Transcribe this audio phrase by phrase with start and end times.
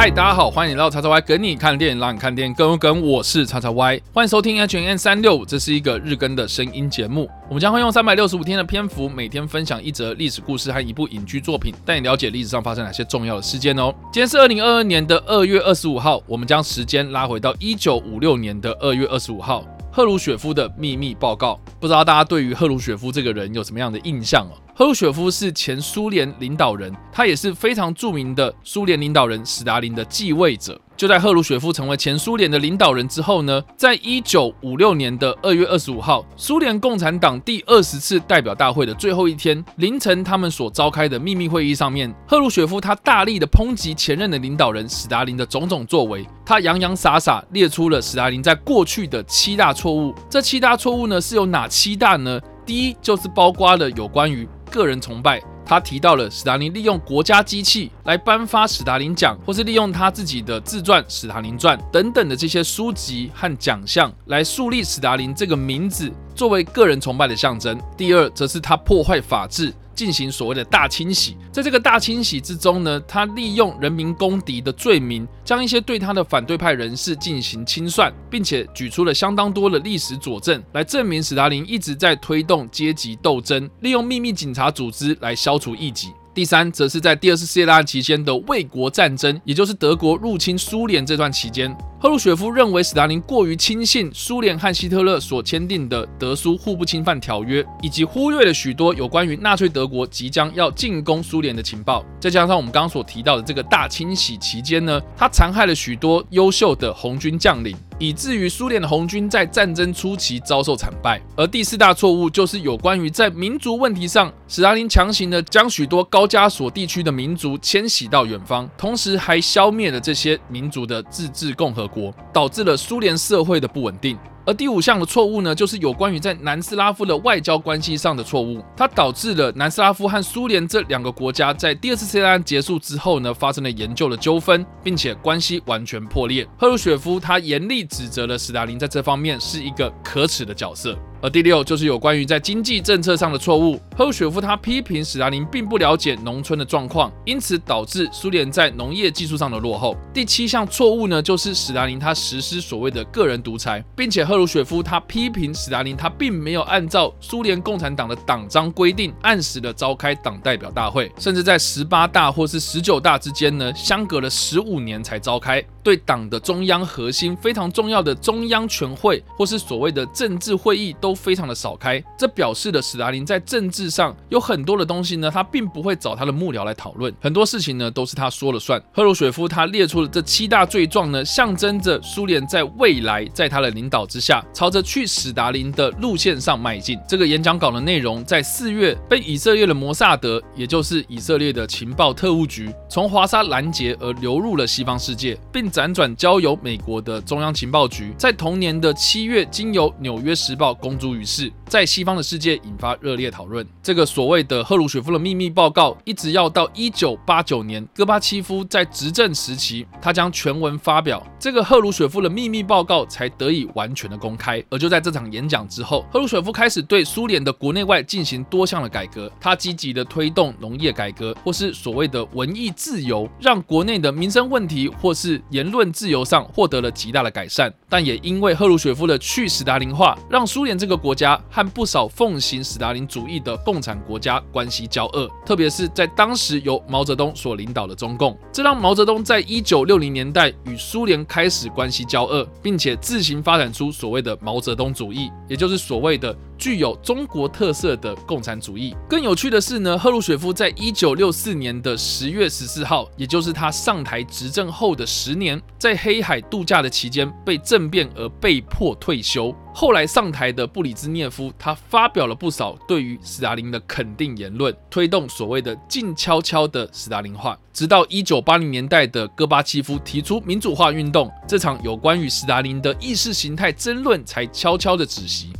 [0.00, 3.02] 嗨，大家好，欢迎来到叉叉 Y 跟你看电影，让你看电影更更。
[3.02, 7.28] 我是叉叉 Y，欢迎收听 H N 三六五，这是一个日更的声音节目。
[7.50, 13.94] 我们将会用三百六十五天的篇幅，每天分享一则历史故事和一部影剧作品，带你了解历史上发生哪些重要的事件哦。
[14.10, 21.58] 今天是二零二二年的二月二十五号，我们将时间拉回到一九五六年的二月二十五号，赫鲁雪夫的秘密报告。
[21.80, 24.54] 不知道大家对于赫鲁雪夫这个人有什么样的印象哦？
[24.74, 30.80] 赫鲁雪夫是前苏联领导人，他也是非常著名的苏联领导人史达林的继位者。
[31.00, 50.14] 就在赫鲁雪夫成为前苏联的领导人之后呢，在一九五六年的二月二十五号，苏联共产党第二十次代表大会的最后一天凌晨，他们所召开的秘密会议上面，赫鲁雪夫他大力的抨击前任的领导人史达林的种种作为，他洋洋洒洒列出了史达林在过去的七大错误。
[50.28, 52.38] 这七大错误呢，是有哪七大呢？
[52.66, 55.40] 第一就是包括了有关于个人崇拜。
[55.70, 67.80] 他提到了史达林利用国家机器来颁发史达林奖，或是利用他自己的自传《史达林传》等等的这些书籍和奖项来树立史达林这个名字，作为个人崇拜的象征。
[67.96, 69.72] 第二，则是他破坏法治。
[70.00, 86.08] 进行所谓的大清洗，在这个大清洗之中呢，他利用人民公敌的罪名，将一些对他的反对派人士进行清算，并且举出了相当多的历史佐证，来证明史达林一直在推动阶级斗争，利用秘密警察组织来消除异己。
[86.32, 91.76] 第三，则是在第二次世界大战期间的卫国战争，也就是德国入侵苏联这段期间。
[92.02, 102.02] 赫鲁雪夫认为史达林过于轻信苏联和希特勒所签订的德苏互不侵犯条约，以及忽略了许多有关于纳粹德国即将要进攻苏联的情报。
[102.18, 111.20] 再加上我们刚刚所提到的这个大清洗期间呢，他残害了许多优秀的红军将领，以至于苏联的红军在战争初期遭受惨败。
[111.36, 124.18] 而第四大错误就是有关于在民族问题上，史达林强行的将许多高加索地区的民族迁徙到远方，同时还消灭了这些民族的自治共和国，导致了苏联社会的不稳定。
[124.46, 136.46] 而第五项的错误呢，就是有关于在南斯拉夫的外交关系上的错误，它导致了南斯拉夫和苏联这两个国家在第二次世界大战结束之后呢，发生了研究的纠纷，并且关系完全破裂。
[136.58, 140.98] 赫鲁雪夫他严厉指责了斯大林在这方面是一个可耻的角色。
[141.22, 149.96] 而第六就是有关于在经济政策上的错误，赫鲁雪夫他批评史达林并不了解农村的状况，因此导致苏联在农业技术上的落后。
[150.14, 165.62] 第七项错误呢，就是史达林他实施所谓的个人独裁，并且赫鲁雪夫他批评史达林他并没有按照苏联共产党的党章规定按时的召开党代表大会，甚至在十八大或是十九大之间呢，相隔了十五年才召开。
[165.82, 178.80] 对党的中央核心非常重要的中央全会或是所谓的政治会议都都非常的少开，这表示了史达林在政治上有很多的东西呢，他并不会找他的幕僚来讨论，很多事情呢都是他说了算。
[178.92, 186.96] 赫鲁雪夫他列出了这七大罪状呢，象征着苏联在未来在他的领导之下，朝着去史达林的路线上迈进。
[187.08, 195.68] 这个演讲稿的内容在四月被以色列的摩萨德，也就是以色列的情报特务局，从华沙拦截而流入了西方世界，并。
[195.70, 203.66] 辗转交由美国的中央情报局，在同年的七月，经由《纽约时报》公诸于世，在西方的世界引发热烈讨论。
[203.82, 214.62] 这个所谓的赫鲁雪夫的秘密报告，一直要到一九八九年，戈巴契夫在执政时期，他将全文发表，这个赫鲁雪夫的秘密报告才得以完全的公开。
[214.68, 248.94] 而就在这场演讲之后，赫鲁雪夫开始对苏联的国内外进行多项的改革，他积极的推动农业改革，或是所谓的文艺自由，让国内的民生问题或是言论自由上获得了极大的改善，但也因为赫鲁雪夫的去史达林化，让苏联这个个国家和不少奉行斯大林主义的共产国家关系交恶，特别是在当时由毛泽东所领导的中共，这让毛泽东在一九六零年代与苏联开始关系交恶，并且自行发展出所谓的毛泽东主义，也就是所谓的具有中国特色的共产主义。
[249.08, 259.54] 更有趣的是呢，赫鲁雪夫在一九六四年的十月十四号，也就是他上台执政后的十年，在黑海度假的期间被政变而被迫退休。
[259.80, 267.58] 后来上台的布里兹涅夫，他发表了不少对于斯大林的肯定言论，推动所谓的静悄悄的斯大林化。
[267.72, 275.50] 直到一九八零年代的戈巴契夫提出民主化运动，这场有关于斯大林的意识形态争论才悄悄的止息。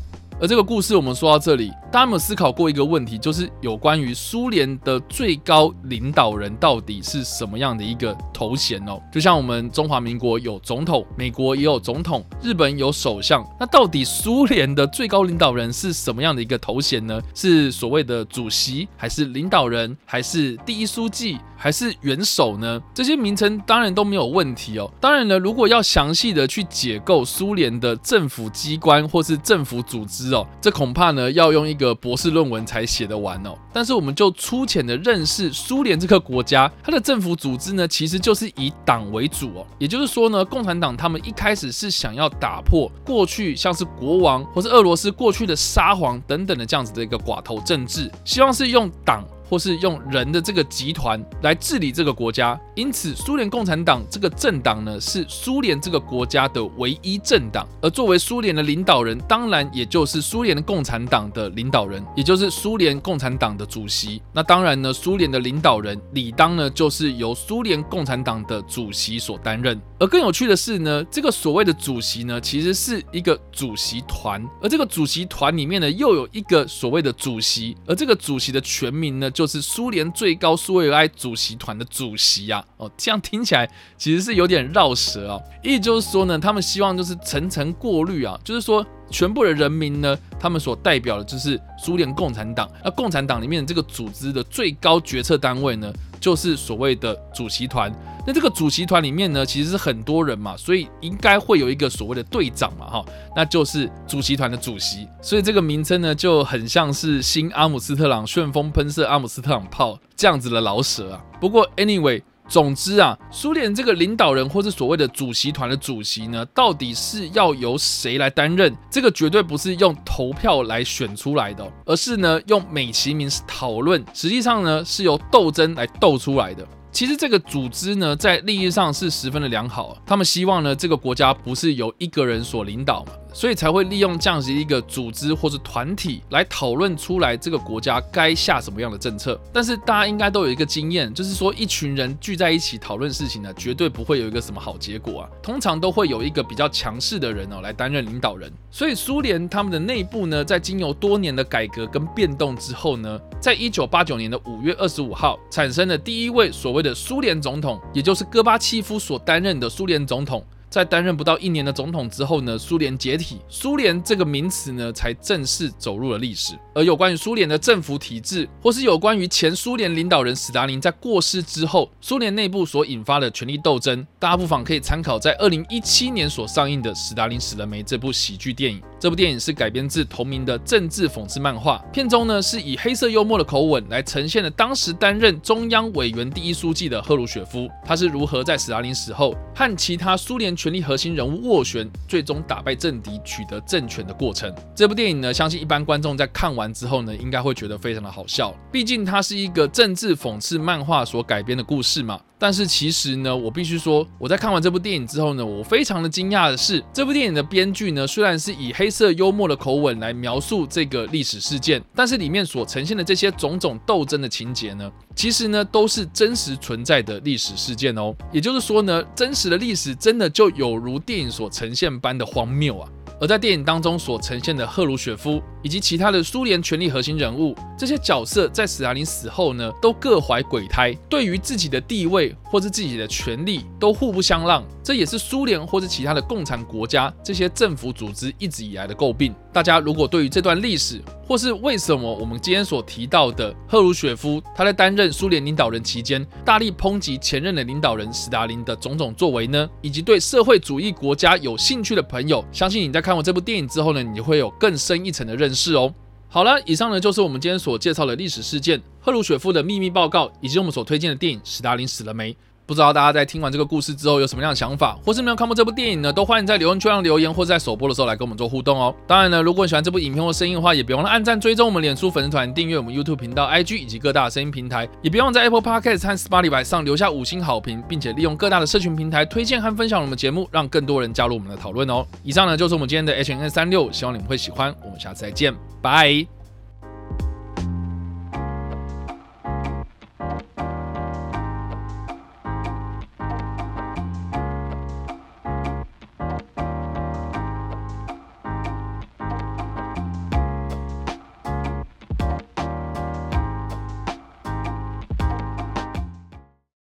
[0.41, 8.99] 而这个故事我们说到这里，大家有没有思考过一个问题，就是有关于苏联的最高领导人到底是什么样的一个头衔哦？
[9.13, 17.21] 就像我们中华民国有总统，美国也有总统，日本有首相，那到底苏联的最高领导人是什么样的一个头衔呢？
[17.35, 22.81] 是所谓的主席，还是领导人，还是第一书记，还是元首呢？
[22.95, 24.91] 这些名称当然都没有问题哦。
[25.03, 33.57] 当然了，如果要详细的去解构苏联的政府机关或是政府组织哦，这恐怕呢要用一个博士论文才写得完哦。
[33.73, 39.67] 但是我们就粗浅的认识苏联这个国家，它的政府组织呢，其实就是以党为主哦。
[39.79, 49.25] 也就是说呢，共产党他们一开始是想要打破过去像是国王或是俄罗斯过去的沙皇等等的这样子的一个寡头政治，希望是用党。
[49.51, 64.23] 或是用人的这个集团来治理这个国家，因此苏联共产党这个政党呢，是苏联这个国家的唯一政党，而作为苏联的领导人，当然也就是苏联共产党的领导人，也就是苏联共产党的主席。
[64.33, 69.79] 那当然呢，苏联的领导人理当呢就是由苏联共产党的主席所担任。
[69.99, 85.41] 而更有趣的是呢，这个所谓的主席呢，其实是一个主席团，而这个主席团里面呢，又有一个所谓的主席，而这个主席的全名呢，就是苏联最高苏维埃主席团的主席啊，哦，这样听起来其实是有点绕舌啊。
[85.63, 92.71] 意思就是说呢，他们希望就是层层过滤啊，就是说全部的人民呢，他们所代表的就是苏联共产党。
[92.85, 97.93] 那共产党里面这个组织的最高决策单位呢，就是所谓的主席团。
[98.27, 105.09] 那这个主席团里面呢，其实是很多人嘛，所以应该会有一个所谓的队长嘛，哈，那就是主席团的主席。
[105.21, 111.25] 所以这个名称呢，就很像是新阿姆斯特朗旋风喷射阿姆斯特朗炮这样子的老舍啊。
[111.41, 118.77] 不过 anyway，总之啊，苏联这个领导人或是所谓的主席团的主席呢，到底是要由谁来担任？
[118.91, 126.67] 这个绝对不是用投票来选出来的，而是呢用美其名是讨论，实际上呢是由斗争来斗出来的。
[126.91, 133.13] 其实这个组织呢，在利益上是十分的良好，他们希望呢，这个国家不是由一个人所领导嘛。
[133.33, 139.41] 所以才会利用这样子一个组织或是团体来讨论出来这个国家该下什么样的政策。
[139.53, 145.29] 但是大家应该都有一个经验，就是说一群人聚在一起讨论事情呢，绝对不会有一个什么好结果啊。
[145.43, 148.53] 通常都会有一个比较强势的人哦来担任领导人。
[148.71, 160.45] 所以苏联他们的内部呢，在经由多年的改革跟变动之后呢，在一九八九年的五月二十五号产生了第一位所谓的苏联总统，也就是戈巴契夫所担任的苏联总统。
[160.71, 166.55] 在担任不到一年的总统之后呢，苏联解体，苏联这个名词呢才正式走入了历史。
[166.73, 178.81] 而有关于苏联的政府体制，或是有关于前苏联领导人史达林在过世之后，苏联内部所引发的权力斗争，大家不妨可以参考在二零一七年所上映的《史达林死了没》这部喜剧电影。
[179.01, 194.55] 这部电影是改编自同名的政治讽刺漫画，片中呢是以黑色幽默的口吻来呈现了当时担任中央委员第一书记的赫鲁雪夫，他是如何在史达林死后和其他苏联权力核心人物斡旋，最终打败政敌，取得政权的过程。
[194.75, 198.55] 这部电影呢，相信一般观众在看完之后呢，应该会觉得非常的好笑。
[198.71, 202.21] 毕竟它是一个政治讽刺漫画所改编的故事嘛。
[202.41, 218.15] 但是其实呢，我必须说，我在看完这部电影之后呢，我非常的惊讶的是，这部电影的编剧呢，虽然是以黑色幽默的口吻来描述这个历史事件，但是里面所呈现的这些种种斗争的情节呢，其实呢，都是真实存在的历史事件哦。
[218.33, 222.89] 也就是说呢，真实的历史真的就有如电影所呈现般的荒谬啊。
[223.21, 234.65] 而在电影当中所呈现的赫鲁雪夫以及其他的苏联权力核心人物，这些角色在史达林死后呢，都各怀鬼胎，对于自己的地位或是自己的权力都互不相让。
[234.83, 239.35] 这也是苏联或是其他的共产国家这些政府组织一直以来的诟病。
[239.53, 241.01] 大家如果对于这段历史，
[241.31, 249.71] 或是为什么我们今天所提到的赫鲁雪夫他在担任苏联领导人期间，大力抨击前任的领导人史达林的种种作为呢？
[249.81, 255.95] 以及对社会主义国家有兴趣的朋友，相信你在看完这部电影之后呢，你会有更深一层的认识哦。
[256.27, 262.33] 好了，以上呢就是我们今天所介绍的历史事件——赫鲁雪夫的秘密报告，以及我们所推荐的电影《史达林死了没》。
[262.71, 266.13] 不知道大家在听完这个故事之后有什么样的想法，或是没有看过这部电影呢？
[266.13, 268.95] 都欢迎在留言区上留言，或者在首播的时候来跟我们做互动哦。
[269.09, 282.07] 当然呢，如果你喜欢这部影片或声音的话，也别忘了按赞、追踪我们脸书粉丝团、订阅我们 YouTube 频道、IG 以及各大声音平台，也别忘在 Apple Podcast 和 Spotify 上留下五星好评，并且利用各大的社群平台推荐和分享我们的节目，让更多人加入我们的讨论哦。
[282.23, 284.73] 以上呢就是我们今天的 H&M 365，希望你们会喜欢。
[284.85, 286.40] 我们下次再见，拜。